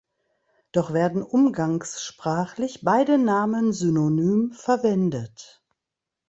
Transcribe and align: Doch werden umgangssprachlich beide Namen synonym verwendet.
Doch 0.71 0.93
werden 0.93 1.21
umgangssprachlich 1.21 2.79
beide 2.83 3.19
Namen 3.19 3.71
synonym 3.71 4.51
verwendet. 4.51 5.61